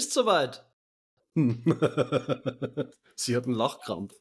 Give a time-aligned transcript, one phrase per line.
[0.00, 0.64] bist soweit.
[1.34, 1.62] Hm.
[3.16, 4.14] Sie hat einen Lachkrampf.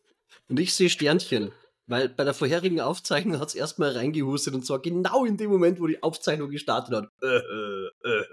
[0.49, 1.53] Und ich sehe Sternchen.
[1.87, 5.79] Weil bei der vorherigen Aufzeichnung hat es erstmal reingehustet und zwar genau in dem Moment,
[5.79, 7.09] wo die Aufzeichnung gestartet hat.
[7.23, 8.25] Äh, äh, äh.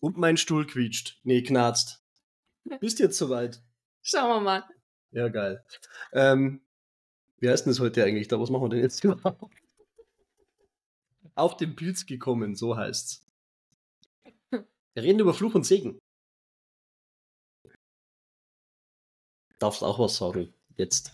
[0.00, 1.20] Und mein Stuhl quietscht.
[1.22, 2.02] Nee, knarzt.
[2.80, 3.62] Bist jetzt soweit?
[4.00, 4.64] Schauen wir mal.
[5.10, 5.62] Ja, geil.
[6.14, 6.62] Ähm,
[7.40, 8.28] wie heißt denn das heute eigentlich?
[8.28, 9.54] Da, was machen wir denn jetzt überhaupt?
[11.34, 13.22] Auf den Pilz gekommen, so heißt's.
[14.50, 16.00] Wir reden über Fluch und Segen.
[19.58, 21.12] Darfst auch was sagen, jetzt.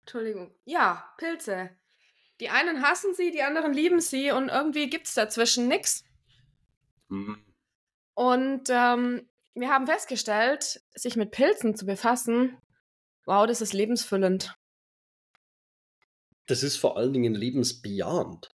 [0.00, 0.54] Entschuldigung.
[0.64, 1.70] Ja, Pilze.
[2.40, 6.04] Die einen hassen sie, die anderen lieben sie und irgendwie gibt es dazwischen nichts.
[7.08, 7.44] Mhm.
[8.14, 12.58] Und ähm, wir haben festgestellt, sich mit Pilzen zu befassen,
[13.24, 14.54] wow, das ist lebensfüllend.
[16.46, 18.50] Das ist vor allen Dingen lebensbejahend.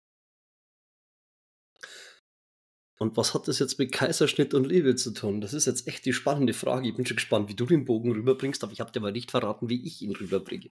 [2.97, 5.41] Und was hat das jetzt mit Kaiserschnitt und Liebe zu tun?
[5.41, 6.88] Das ist jetzt echt die spannende Frage.
[6.88, 9.31] Ich bin schon gespannt, wie du den Bogen rüberbringst, aber ich habe dir mal nicht
[9.31, 10.71] verraten, wie ich ihn rüberbringe.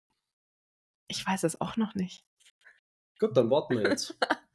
[1.07, 2.25] Ich weiß es auch noch nicht.
[3.19, 4.17] Gut, dann warten wir jetzt.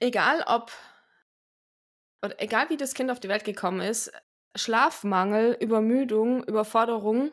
[0.00, 0.72] egal ob,
[2.24, 4.12] oder egal wie das Kind auf die Welt gekommen ist,
[4.56, 7.30] Schlafmangel, Übermüdung, Überforderung,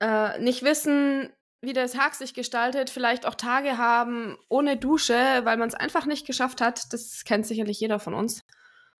[0.00, 5.56] äh, nicht wissen, wie der Tag sich gestaltet, vielleicht auch Tage haben ohne Dusche, weil
[5.56, 8.42] man es einfach nicht geschafft hat, das kennt sicherlich jeder von uns.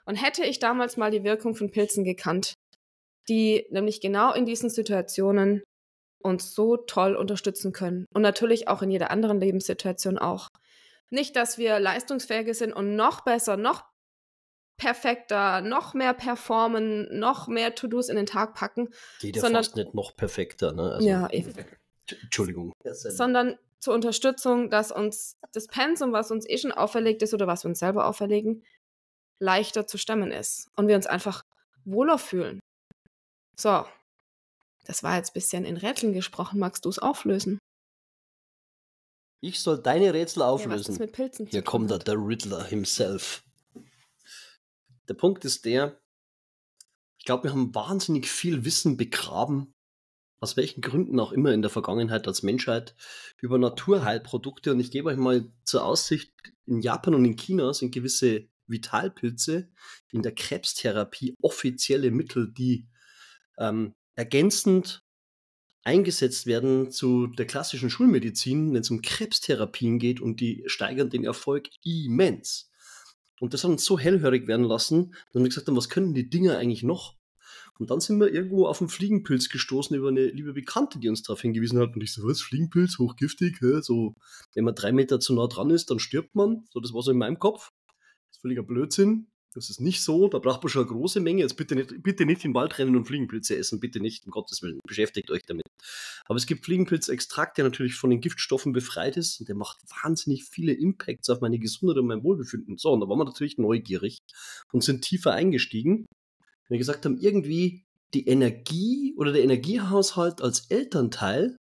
[0.05, 2.55] Und hätte ich damals mal die Wirkung von Pilzen gekannt,
[3.29, 5.63] die nämlich genau in diesen Situationen
[6.21, 8.07] uns so toll unterstützen können.
[8.13, 10.49] Und natürlich auch in jeder anderen Lebenssituation auch.
[11.11, 13.85] Nicht, dass wir leistungsfähiger sind und noch besser, noch
[14.79, 18.89] perfekter, noch mehr performen, noch mehr To-Dos in den Tag packen.
[19.21, 20.93] Geht ja sondern, fast nicht noch perfekter, ne?
[20.93, 21.55] Also, ja, eben.
[22.23, 22.73] Entschuldigung.
[22.85, 27.65] Sondern zur Unterstützung, dass uns das Pensum, was uns eh schon auferlegt ist oder was
[27.65, 28.65] wir uns selber auferlegen,
[29.41, 31.45] leichter zu stemmen ist und wir uns einfach
[31.85, 32.61] wohler fühlen.
[33.57, 33.87] So,
[34.85, 36.59] das war jetzt ein bisschen in Rätseln gesprochen.
[36.59, 37.59] Magst du es auflösen?
[39.41, 40.95] Ich soll deine Rätsel auflösen.
[40.95, 43.45] Ja, mit Pilzen Hier kommt da der Riddler himself.
[45.09, 46.01] Der Punkt ist der,
[47.19, 49.73] ich glaube, wir haben wahnsinnig viel Wissen begraben,
[50.41, 52.95] aus welchen Gründen auch immer in der Vergangenheit als Menschheit,
[53.41, 54.73] über Naturheilprodukte.
[54.73, 56.33] Und ich gebe euch mal zur Aussicht,
[56.67, 59.69] in Japan und in China sind gewisse Vitalpilze
[60.13, 62.87] in der Krebstherapie offizielle Mittel, die
[63.59, 65.03] ähm, ergänzend
[65.85, 71.25] eingesetzt werden zu der klassischen Schulmedizin, wenn es um Krebstherapien geht und die steigern den
[71.25, 72.71] Erfolg immens.
[73.41, 76.29] Und das hat uns so hellhörig werden lassen, dass wir gesagt haben, was können die
[76.29, 77.18] Dinger eigentlich noch?
[77.79, 81.23] Und dann sind wir irgendwo auf einen Fliegenpilz gestoßen über eine liebe Bekannte, die uns
[81.23, 81.95] darauf hingewiesen hat.
[81.95, 83.61] Und ich so, was, Fliegenpilz, hochgiftig?
[83.61, 83.81] Hä?
[83.83, 84.15] So,
[84.55, 86.65] wenn man drei Meter zu nah dran ist, dann stirbt man.
[86.71, 87.71] So, das war so in meinem Kopf.
[88.27, 89.29] Das ist völliger Blödsinn.
[89.55, 91.41] Das ist nicht so, da braucht man schon eine große Menge.
[91.41, 94.31] Jetzt bitte nicht, bitte nicht in den Wald rennen und Fliegenpilze essen, bitte nicht, um
[94.31, 95.65] Gottes Willen, beschäftigt euch damit.
[96.27, 100.45] Aber es gibt Fliegenpilzextrakt, der natürlich von den Giftstoffen befreit ist und der macht wahnsinnig
[100.45, 102.77] viele Impacts auf meine Gesundheit und mein Wohlbefinden.
[102.77, 104.19] So, und da waren wir natürlich neugierig
[104.71, 106.05] und sind tiefer eingestiegen.
[106.69, 107.85] Wenn wir gesagt haben, irgendwie
[108.15, 111.57] die Energie oder der Energiehaushalt als Elternteil,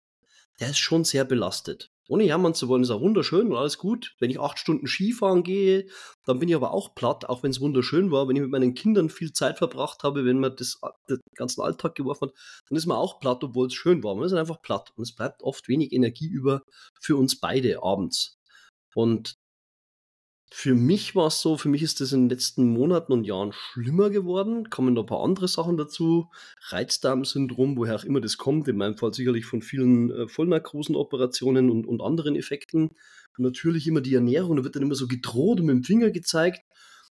[0.60, 4.16] der ist schon sehr belastet ohne jammern zu wollen, ist auch wunderschön und alles gut.
[4.18, 5.86] Wenn ich acht Stunden Skifahren gehe,
[6.24, 8.26] dann bin ich aber auch platt, auch wenn es wunderschön war.
[8.26, 11.94] Wenn ich mit meinen Kindern viel Zeit verbracht habe, wenn man das, den ganzen Alltag
[11.94, 12.34] geworfen hat,
[12.68, 14.14] dann ist man auch platt, obwohl es schön war.
[14.14, 16.62] Man ist einfach platt und es bleibt oft wenig Energie über
[16.98, 18.38] für uns beide abends.
[18.94, 19.34] Und
[20.50, 23.52] für mich war es so, für mich ist das in den letzten Monaten und Jahren
[23.52, 24.70] schlimmer geworden.
[24.70, 26.30] Kommen noch ein paar andere Sachen dazu.
[26.68, 28.66] Reizdarmsyndrom, woher auch immer das kommt.
[28.66, 32.90] In meinem Fall sicherlich von vielen äh, Vollnarkosenoperationen und, und anderen Effekten.
[33.36, 36.62] Natürlich immer die Ernährung, da wird dann immer so gedroht und mit dem Finger gezeigt.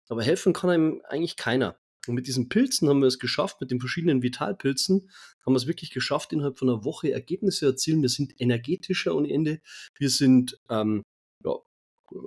[0.07, 1.77] Aber helfen kann einem eigentlich keiner.
[2.07, 5.09] Und mit diesen Pilzen haben wir es geschafft, mit den verschiedenen Vitalpilzen
[5.45, 8.01] haben wir es wirklich geschafft, innerhalb von einer Woche Ergebnisse erzielen.
[8.01, 9.61] Wir sind energetischer ohne Ende.
[9.97, 11.03] Wir sind ähm,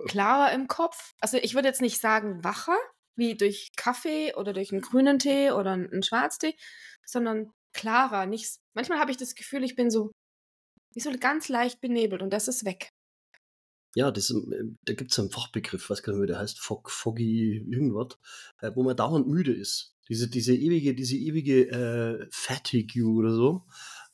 [0.07, 1.15] klarer im Kopf.
[1.21, 2.77] Also ich würde jetzt nicht sagen wacher,
[3.17, 6.55] wie durch Kaffee oder durch einen grünen Tee oder einen Schwarztee,
[7.05, 8.27] sondern klarer.
[8.27, 10.11] Nicht, manchmal habe ich das Gefühl, ich bin so,
[10.95, 12.91] wie so ganz leicht benebelt und das ist weg.
[13.97, 17.65] Ja, das, ähm, da gibt es einen Fachbegriff, was kann ich, der heißt Fog, Foggy
[17.71, 18.19] irgendwas,
[18.61, 19.95] äh, wo man dauernd müde ist.
[20.09, 23.65] Diese, diese ewige, diese ewige äh, Fatigue oder so,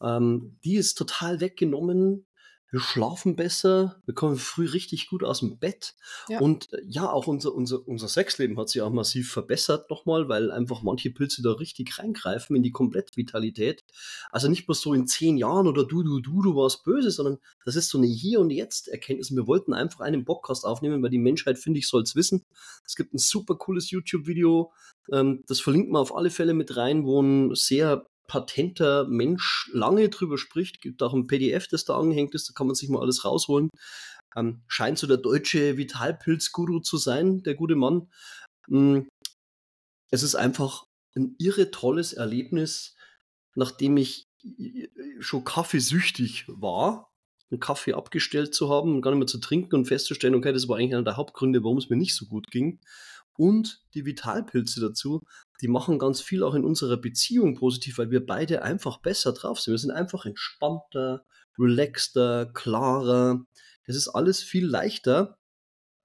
[0.03, 2.27] ähm, die ist total weggenommen
[2.71, 5.95] wir schlafen besser, wir kommen früh richtig gut aus dem Bett.
[6.29, 6.41] Ja.
[6.41, 10.51] Und äh, ja, auch unser, unser, unser Sexleben hat sich auch massiv verbessert nochmal, weil
[10.53, 13.85] einfach manche Pilze da richtig reingreifen in die Komplettvitalität.
[14.31, 17.39] Also nicht bloß so in zehn Jahren oder du, du, du, du warst böse, sondern
[17.65, 19.35] das ist so eine Hier- und Jetzt-Erkenntnis.
[19.35, 22.45] Wir wollten einfach einen Podcast aufnehmen, weil die Menschheit, finde ich, soll es wissen.
[22.87, 24.73] Es gibt ein super cooles YouTube-Video,
[25.13, 30.09] ähm, das verlinkt man auf alle Fälle mit rein, wo ein sehr patenter Mensch lange
[30.09, 30.81] drüber spricht.
[30.81, 33.71] Gibt auch ein PDF, das da angehängt ist, da kann man sich mal alles rausholen.
[34.37, 38.09] Ähm, scheint so der deutsche Vitalpilz-Guru zu sein, der gute Mann.
[38.71, 39.09] Ähm,
[40.13, 40.85] es ist einfach
[41.17, 42.95] ein irre tolles Erlebnis,
[43.57, 44.27] nachdem ich
[45.19, 47.11] schon kaffeesüchtig war,
[47.51, 50.69] einen Kaffee abgestellt zu haben und gar nicht mehr zu trinken und festzustellen, okay, das
[50.69, 52.79] war eigentlich einer der Hauptgründe, warum es mir nicht so gut ging
[53.41, 55.23] und die Vitalpilze dazu,
[55.63, 59.59] die machen ganz viel auch in unserer Beziehung positiv, weil wir beide einfach besser drauf
[59.59, 59.73] sind.
[59.73, 61.25] Wir sind einfach entspannter,
[61.59, 63.43] relaxter, klarer.
[63.85, 65.39] Es ist alles viel leichter.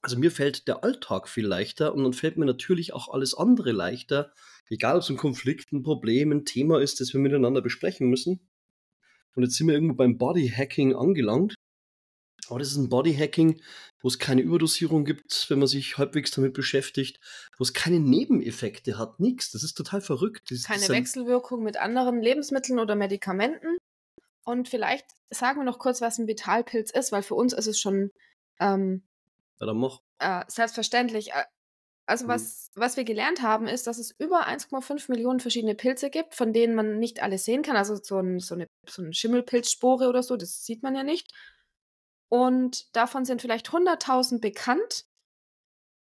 [0.01, 3.73] Also mir fällt der Alltag viel leichter und dann fällt mir natürlich auch alles andere
[3.73, 4.31] leichter,
[4.69, 8.47] egal ob es ein Konflikt, ein Problem, ein Thema ist, das wir miteinander besprechen müssen.
[9.35, 11.54] Und jetzt sind wir irgendwo beim Bodyhacking angelangt.
[12.50, 13.62] Aber das ist ein Bodyhacking,
[14.01, 17.19] wo es keine Überdosierung gibt, wenn man sich halbwegs damit beschäftigt,
[17.57, 19.51] wo es keine Nebeneffekte hat, nichts.
[19.51, 20.51] Das ist total verrückt.
[20.51, 23.77] Das, keine Wechselwirkung mit anderen Lebensmitteln oder Medikamenten.
[24.44, 27.80] Und vielleicht sagen wir noch kurz, was ein Vitalpilz ist, weil für uns ist es
[27.80, 28.12] schon
[28.59, 29.03] ähm.
[30.19, 31.31] Äh, selbstverständlich.
[31.31, 31.44] Äh,
[32.06, 32.81] also was, mhm.
[32.81, 36.75] was wir gelernt haben, ist, dass es über 1,5 Millionen verschiedene Pilze gibt, von denen
[36.75, 37.75] man nicht alle sehen kann.
[37.75, 41.33] Also so, ein, so eine, so eine Schimmelpilzspore oder so, das sieht man ja nicht.
[42.30, 45.06] Und davon sind vielleicht 100.000 bekannt.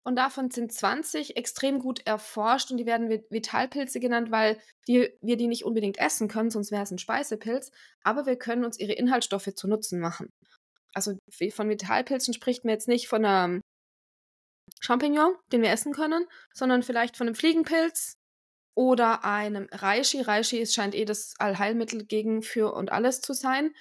[0.07, 5.35] Und davon sind 20 extrem gut erforscht und die werden Vitalpilze genannt, weil die, wir
[5.35, 7.71] die nicht unbedingt essen können, sonst wäre es ein Speisepilz.
[8.03, 10.29] Aber wir können uns ihre Inhaltsstoffe zu Nutzen machen.
[10.93, 11.17] Also
[11.51, 13.61] von Vitalpilzen spricht man jetzt nicht von einem
[14.79, 18.17] Champignon, den wir essen können, sondern vielleicht von einem Fliegenpilz
[18.75, 20.21] oder einem Reishi.
[20.21, 23.73] Reishi scheint eh das Allheilmittel gegen für und alles zu sein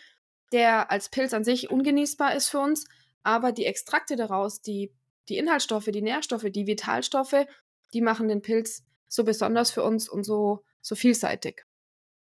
[0.54, 2.86] der als Pilz an sich ungenießbar ist für uns,
[3.24, 4.94] aber die Extrakte daraus, die,
[5.28, 7.46] die Inhaltsstoffe, die Nährstoffe, die Vitalstoffe,
[7.92, 11.66] die machen den Pilz so besonders für uns und so, so vielseitig.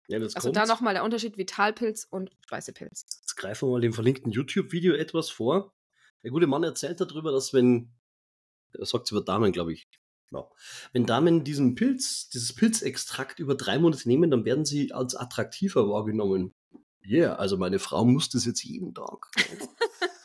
[0.08, 0.56] Ja, also kommt.
[0.56, 3.04] da nochmal der Unterschied Vitalpilz und Speisepilz.
[3.20, 5.74] Jetzt greifen wir mal dem verlinkten YouTube-Video etwas vor.
[6.22, 7.92] Der gute Mann erzählt darüber, dass wenn,
[8.72, 9.88] er sagt es über Damen, glaube ich,
[10.30, 10.48] ja.
[10.94, 15.90] Wenn Damen diesen Pilz, dieses Pilzextrakt über drei Monate nehmen, dann werden sie als attraktiver
[15.90, 16.54] wahrgenommen
[17.06, 19.28] yeah, also meine Frau muss das jetzt jeden Tag.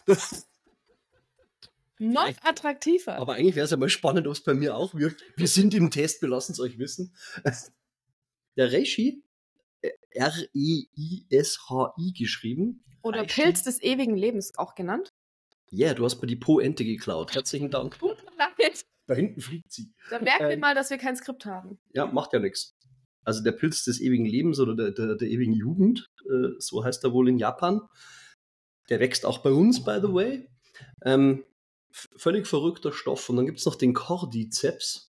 [2.00, 3.16] Noch attraktiver.
[3.16, 5.24] Aber eigentlich wäre es ja mal spannend, ob es bei mir auch wirkt.
[5.36, 7.16] Wir sind im Test, wir lassen es euch wissen.
[8.56, 9.24] Der Reishi,
[9.82, 10.54] äh, R-E-I-S-H-I
[12.14, 12.84] geschrieben.
[13.02, 13.42] Oder Reishi.
[13.42, 15.16] Pilz des ewigen Lebens auch genannt.
[15.70, 17.34] Ja, yeah, du hast mir die Po-Ente geklaut.
[17.34, 17.98] Herzlichen Dank.
[19.08, 19.94] Da hinten fliegt sie.
[20.10, 21.80] Dann merken ähm, wir mal, dass wir kein Skript haben.
[21.94, 22.77] Ja, macht ja nichts.
[23.28, 27.04] Also der Pilz des ewigen Lebens oder der, der, der ewigen Jugend, äh, so heißt
[27.04, 27.82] er wohl in Japan.
[28.90, 30.48] Der wächst auch bei uns, by the way.
[31.04, 31.44] Ähm,
[31.92, 33.28] völlig verrückter Stoff.
[33.28, 35.12] Und dann gibt es noch den Cordyceps.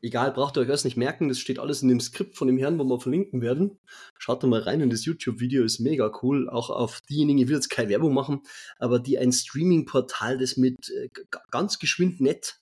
[0.00, 2.56] Egal, braucht ihr euch das nicht merken, das steht alles in dem Skript von dem
[2.56, 3.78] Herrn, wo wir verlinken werden.
[4.18, 6.48] Schaut da mal rein in das YouTube-Video, ist mega cool.
[6.48, 8.40] Auch auf diejenigen, ich will jetzt keine Werbung machen,
[8.78, 11.10] aber die ein Streaming-Portal, das mit äh,
[11.50, 12.61] ganz geschwind nett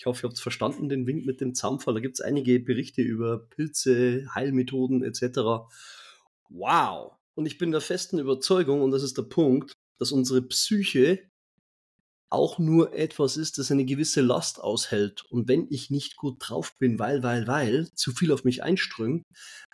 [0.00, 1.92] ich hoffe, ihr habt es verstanden, den Wink mit dem Zampfer.
[1.92, 5.68] Da gibt es einige Berichte über Pilze, Heilmethoden etc.
[6.48, 7.12] Wow!
[7.34, 11.30] Und ich bin der festen Überzeugung, und das ist der Punkt, dass unsere Psyche
[12.30, 15.24] auch nur etwas ist, das eine gewisse Last aushält.
[15.30, 19.24] Und wenn ich nicht gut drauf bin, weil, weil, weil, zu viel auf mich einströmt,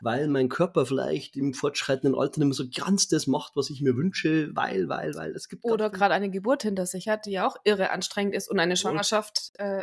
[0.00, 3.82] weil mein Körper vielleicht im fortschreitenden Alter nicht mehr so ganz das macht, was ich
[3.82, 5.64] mir wünsche, weil, weil, weil es gibt.
[5.64, 8.76] Oder gerade eine Geburt hinter sich hat, die ja auch irre anstrengend ist und eine
[8.76, 9.82] Schwangerschaft äh,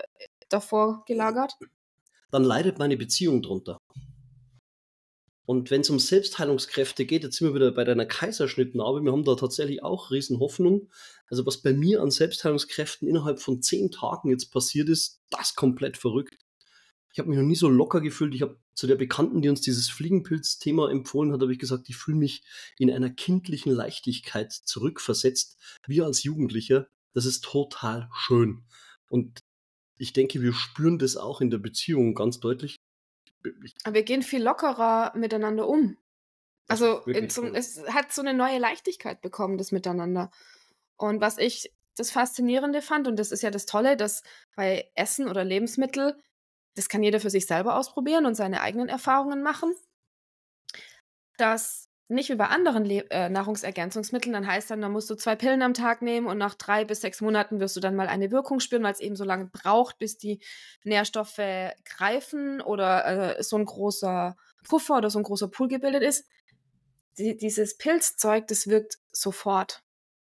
[0.53, 1.57] davor gelagert.
[2.31, 3.79] Dann leidet meine Beziehung drunter.
[5.45, 9.01] Und wenn es um Selbstheilungskräfte geht, jetzt sind wir wieder bei deiner Kaiserschnittnarbe.
[9.03, 10.89] Wir haben da tatsächlich auch Riesenhoffnung.
[11.29, 15.98] Also was bei mir an Selbstheilungskräften innerhalb von zehn Tagen jetzt passiert ist, das komplett
[15.98, 16.38] verrückt.
[17.12, 18.33] Ich habe mich noch nie so locker gefühlt.
[18.33, 21.98] Ich habe zu der Bekannten, die uns dieses Fliegenpilz-Thema empfohlen hat, habe ich gesagt, ich
[21.98, 22.43] fühle mich
[22.79, 26.88] in einer kindlichen Leichtigkeit zurückversetzt, wie als Jugendlicher.
[27.13, 28.63] Das ist total schön.
[29.10, 29.43] Und
[30.03, 32.75] ich denke, wir spüren das auch in der Beziehung ganz deutlich.
[33.83, 35.98] Aber wir gehen viel lockerer miteinander um.
[36.67, 40.29] Also so, es hat so eine neue Leichtigkeit bekommen, das Miteinander.
[40.98, 44.24] Und was ich das Faszinierende fand, und das ist ja das Tolle, dass
[44.55, 46.22] bei Essen oder Lebensmittel,
[46.75, 49.74] das kann jeder für sich selber ausprobieren und seine eigenen Erfahrungen machen,
[51.38, 55.36] dass Nicht wie bei anderen Le äh, Nahrungsergänzungsmitteln, dann heißt dann, dann musst du zwei
[55.36, 58.29] Pillen am Tag nehmen und nach drei bis sechs Monaten wirst du dann mal eine
[58.29, 60.41] Wirkung spüren, weil es eben so lange braucht, bis die
[60.83, 61.39] Nährstoffe
[61.86, 64.36] greifen oder äh, so ein großer
[64.67, 66.27] Puffer oder so ein großer Pool gebildet ist.
[67.17, 69.81] Die, dieses Pilzzeug, das wirkt sofort.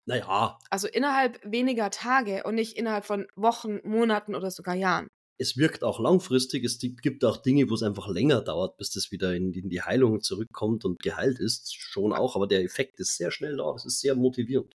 [0.06, 0.58] Naja.
[0.70, 5.10] Also innerhalb weniger Tage und nicht innerhalb von Wochen, Monaten oder sogar Jahren
[5.40, 6.66] es wirkt auch langfristig.
[6.66, 9.82] Es gibt auch Dinge, wo es einfach länger dauert, bis das wieder in, in, die
[9.82, 11.74] Heilung zurückkommt und geheilt ist.
[11.76, 13.72] Schon auch, aber der Effekt ist sehr schnell da.
[13.72, 14.76] Das ist sehr motivierend.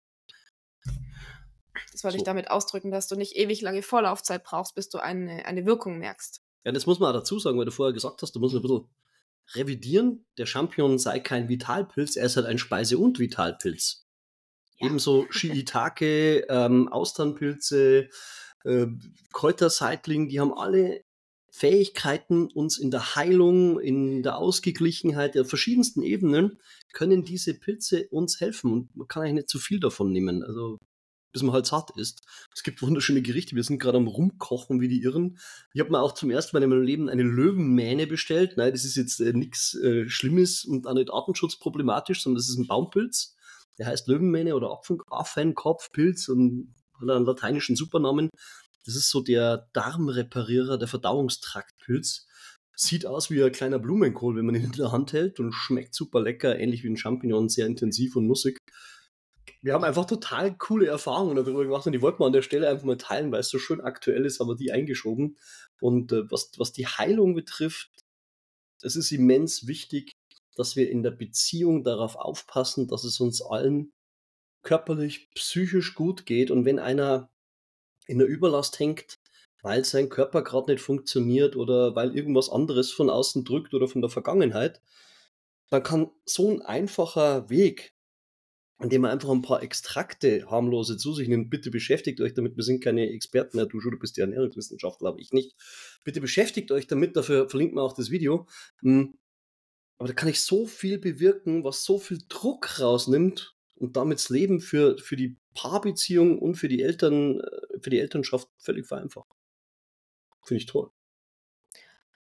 [1.92, 2.22] Das wollte so.
[2.22, 6.00] ich damit ausdrücken, dass du nicht ewig lange Vorlaufzeit brauchst, bis du eine, eine Wirkung
[6.00, 6.42] merkst.
[6.64, 8.62] Ja, das muss man auch dazu sagen, weil du vorher gesagt hast, du musst ein
[8.62, 8.88] bisschen
[9.54, 10.26] revidieren.
[10.38, 14.08] Der Champion sei kein Vitalpilz, er ist halt ein Speise- und Vitalpilz.
[14.80, 14.88] Ja.
[14.88, 18.10] Ebenso Shiitake, ähm, Austernpilze,
[18.64, 18.88] äh,
[19.32, 21.04] Kräuterseitling, die haben alle
[21.52, 26.60] Fähigkeiten, uns in der Heilung, in der Ausgeglichenheit der verschiedensten Ebenen,
[26.94, 28.72] können diese Pilze uns helfen.
[28.74, 30.44] Und man kann eigentlich nicht zu viel davon nehmen.
[30.44, 30.80] Also
[31.34, 32.22] bis man halt satt ist.
[32.56, 33.56] Es gibt wunderschöne Gerichte.
[33.56, 35.40] Wir sind gerade am Rumkochen wie die Irren.
[35.74, 38.56] Ich habe mir auch zum ersten Mal in meinem Leben eine Löwenmähne bestellt.
[38.56, 42.58] Nein, das ist jetzt äh, nichts äh, Schlimmes und auch nicht artenschutzproblematisch, sondern das ist
[42.58, 43.36] ein Baumpilz.
[43.80, 44.80] Der heißt Löwenmähne oder
[45.10, 48.30] Affenkopfpilz und hat einen lateinischen Supernamen.
[48.86, 52.28] Das ist so der Darmreparierer, der Verdauungstraktpilz.
[52.76, 55.94] Sieht aus wie ein kleiner Blumenkohl, wenn man ihn in der Hand hält und schmeckt
[55.94, 58.58] super lecker, ähnlich wie ein Champignon, sehr intensiv und nussig.
[59.62, 62.68] Wir haben einfach total coole Erfahrungen darüber gemacht und die wollten wir an der Stelle
[62.68, 65.38] einfach mal teilen, weil es so schön aktuell ist, aber die eingeschoben.
[65.80, 67.92] Und äh, was, was die Heilung betrifft,
[68.82, 70.12] es ist immens wichtig,
[70.56, 73.92] dass wir in der Beziehung darauf aufpassen, dass es uns allen
[74.64, 77.30] körperlich, psychisch gut geht und wenn einer
[78.08, 79.20] in der Überlast hängt,
[79.62, 84.02] weil sein Körper gerade nicht funktioniert oder weil irgendwas anderes von außen drückt oder von
[84.02, 84.82] der Vergangenheit,
[85.70, 87.96] dann kann so ein einfacher Weg,
[88.80, 92.64] indem man einfach ein paar Extrakte harmlose zu sich nimmt, bitte beschäftigt euch damit, wir
[92.64, 95.56] sind keine Experten, ja, du, du bist ja Ernährungswissenschaftler, aber ich nicht.
[96.04, 98.48] Bitte beschäftigt euch damit, dafür verlinkt man auch das Video.
[98.82, 99.18] Hm.
[99.98, 104.30] Aber da kann ich so viel bewirken, was so viel Druck rausnimmt und damit das
[104.30, 109.30] Leben für, für die Paarbeziehung und für die Eltern, äh, für die Elternschaft völlig vereinfacht.
[110.44, 110.92] Finde ich toll.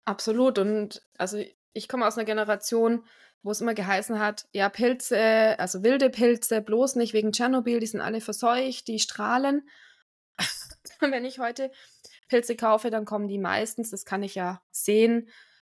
[0.05, 0.57] Absolut.
[0.57, 1.43] Und also
[1.73, 3.05] ich komme aus einer Generation,
[3.43, 7.87] wo es immer geheißen hat, ja, Pilze, also wilde Pilze, bloß nicht wegen Tschernobyl, die
[7.87, 9.69] sind alle verseucht, die strahlen.
[10.99, 11.71] Wenn ich heute
[12.27, 15.29] Pilze kaufe, dann kommen die meistens, das kann ich ja sehen,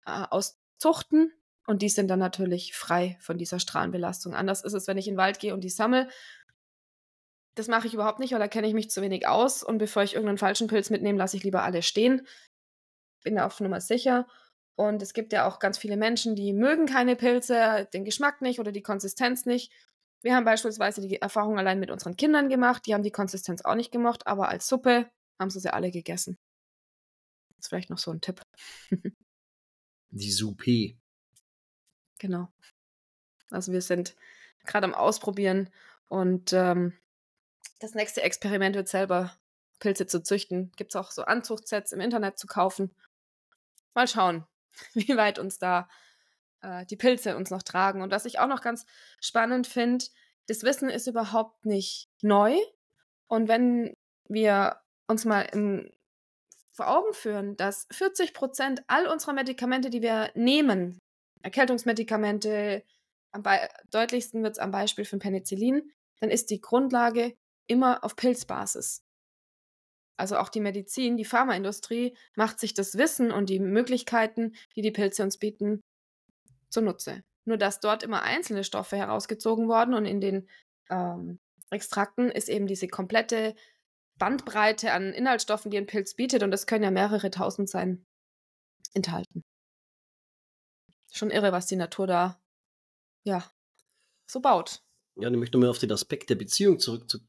[0.06, 1.32] äh, aus Zuchten,
[1.68, 4.36] und die sind dann natürlich frei von dieser Strahlenbelastung.
[4.36, 6.08] Anders ist es, wenn ich in den Wald gehe und die sammle.
[7.56, 9.64] Das mache ich überhaupt nicht, weil da kenne ich mich zu wenig aus.
[9.64, 12.28] Und bevor ich irgendeinen falschen Pilz mitnehme, lasse ich lieber alle stehen.
[13.24, 14.28] Bin da auf Nummer sicher.
[14.76, 18.60] Und es gibt ja auch ganz viele Menschen, die mögen keine Pilze, den Geschmack nicht
[18.60, 19.72] oder die Konsistenz nicht.
[20.22, 22.86] Wir haben beispielsweise die Erfahrung allein mit unseren Kindern gemacht.
[22.86, 26.38] Die haben die Konsistenz auch nicht gemocht, aber als Suppe haben sie sie alle gegessen.
[27.50, 28.42] Das ist vielleicht noch so ein Tipp.
[30.10, 30.98] die Suppe.
[32.20, 32.48] Genau.
[33.50, 34.16] Also wir sind
[34.66, 35.70] gerade am Ausprobieren
[36.08, 36.94] und ähm,
[37.80, 39.36] das nächste Experiment wird selber
[39.80, 40.72] Pilze zu züchten.
[40.76, 42.96] Gibt es auch so Anzuchtsets im Internet zu kaufen.
[43.94, 44.46] Mal schauen,
[44.94, 45.90] wie weit uns da
[46.62, 48.02] äh, die Pilze uns noch tragen.
[48.02, 48.86] Und was ich auch noch ganz
[49.22, 50.06] spannend finde,
[50.48, 52.56] das Wissen ist überhaupt nicht neu.
[53.28, 53.94] Und wenn
[54.28, 55.92] wir uns mal im,
[56.72, 61.00] vor Augen führen, dass 40 Prozent all unserer Medikamente, die wir nehmen,
[61.46, 62.84] Erkältungsmedikamente,
[63.32, 63.44] am
[63.92, 67.38] deutlichsten wird es am Beispiel von Penicillin, dann ist die Grundlage
[67.68, 69.04] immer auf Pilzbasis.
[70.18, 74.92] Also auch die Medizin, die Pharmaindustrie macht sich das Wissen und die Möglichkeiten, die die
[74.92, 75.84] Pilze uns bieten,
[76.70, 77.24] zunutze.
[77.44, 80.50] Nur dass dort immer einzelne Stoffe herausgezogen worden und in den
[80.90, 81.38] ähm,
[81.70, 83.54] Extrakten ist eben diese komplette
[84.18, 88.04] Bandbreite an Inhaltsstoffen, die ein Pilz bietet, und das können ja mehrere tausend sein,
[88.96, 89.44] enthalten
[91.16, 92.40] schon irre, was die Natur da,
[93.24, 93.50] ja,
[94.28, 94.82] so baut.
[95.16, 97.20] Ja, ich möchte nochmal auf den Aspekt der Beziehung zurück, zu,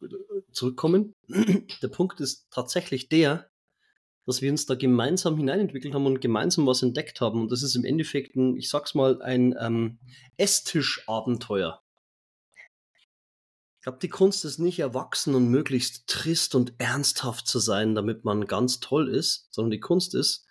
[0.51, 1.15] zurückkommen.
[1.83, 3.49] der Punkt ist tatsächlich der,
[4.25, 7.43] dass wir uns da gemeinsam hineinentwickelt haben und gemeinsam was entdeckt haben.
[7.43, 9.99] Und das ist im Endeffekt ein, ich sag's mal, ein ähm,
[10.37, 11.81] Esstisch-Abenteuer.
[13.77, 18.25] Ich glaube, die Kunst ist nicht erwachsen und möglichst trist und ernsthaft zu sein, damit
[18.25, 20.45] man ganz toll ist, sondern die Kunst ist,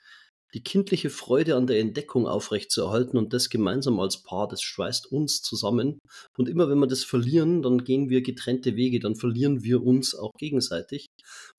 [0.55, 5.41] die kindliche Freude an der Entdeckung aufrechtzuerhalten und das gemeinsam als Paar, das schweißt uns
[5.41, 5.99] zusammen.
[6.37, 10.15] Und immer wenn wir das verlieren, dann gehen wir getrennte Wege, dann verlieren wir uns
[10.15, 11.07] auch gegenseitig.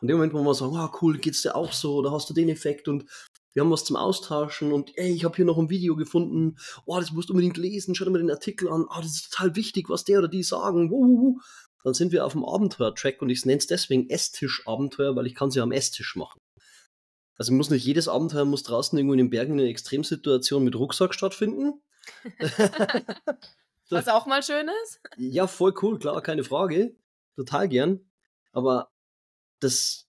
[0.01, 2.35] Und im Moment, wo wir sagen, ah, cool, geht's dir auch so oder hast du
[2.35, 3.05] den Effekt und
[3.53, 6.99] wir haben was zum Austauschen und ey, ich habe hier noch ein Video gefunden, oh,
[6.99, 9.57] das musst du unbedingt lesen, schau dir mal den Artikel an, oh, das ist total
[9.57, 10.91] wichtig, was der oder die sagen.
[10.91, 11.39] Wuhu.
[11.85, 15.51] Dann sind wir auf dem Abenteuer-Track und ich nenne es deswegen Esstisch-Abenteuer, weil ich kann
[15.51, 16.41] sie am Esstisch machen.
[17.37, 20.75] Also muss nicht jedes Abenteuer muss draußen irgendwo in den Bergen in einer Extremsituation mit
[20.75, 21.83] Rucksack stattfinden.
[23.91, 25.01] Was auch mal schön ist.
[25.17, 26.97] Ja, voll cool, klar, keine Frage.
[27.37, 28.01] Total gern.
[28.53, 28.91] Aber
[29.61, 30.09] das,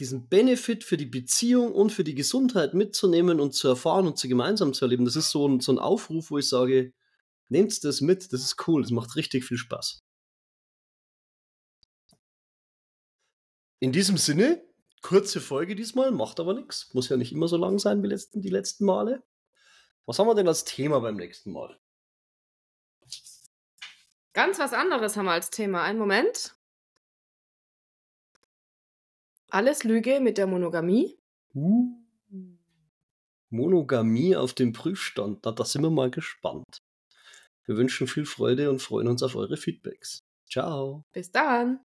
[0.00, 4.28] diesen Benefit für die Beziehung und für die Gesundheit mitzunehmen und zu erfahren und zu
[4.28, 6.92] gemeinsam zu erleben, das ist so ein, so ein Aufruf, wo ich sage,
[7.48, 10.02] nehmt das mit, das ist cool, das macht richtig viel Spaß.
[13.80, 14.62] In diesem Sinne,
[15.04, 16.92] kurze Folge diesmal, macht aber nichts.
[16.94, 19.22] Muss ja nicht immer so lang sein wie letzten, die letzten Male.
[20.06, 21.78] Was haben wir denn als Thema beim nächsten Mal?
[24.32, 25.82] Ganz was anderes haben wir als Thema.
[25.82, 26.56] Einen Moment.
[29.50, 31.16] Alles Lüge mit der Monogamie.
[31.54, 32.02] Uh.
[33.50, 35.40] Monogamie auf dem Prüfstand.
[35.44, 36.82] Na, da sind wir mal gespannt.
[37.66, 40.24] Wir wünschen viel Freude und freuen uns auf eure Feedbacks.
[40.50, 41.04] Ciao.
[41.12, 41.80] Bis dann.